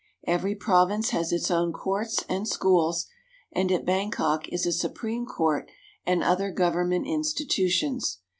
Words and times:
Every 0.25 0.55
province 0.55 1.11
has 1.11 1.31
its 1.31 1.51
own 1.51 1.73
courts 1.73 2.25
and 2.27 2.47
schools, 2.47 3.05
and 3.51 3.71
at 3.71 3.85
Bangkok 3.85 4.47
is 4.49 4.65
a 4.65 4.71
Supreme 4.71 5.27
Court 5.27 5.69
and 6.07 6.23
other 6.23 6.49
government 6.51 7.05
institutions. 7.05 8.17